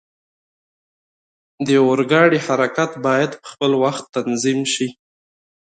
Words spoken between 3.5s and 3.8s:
په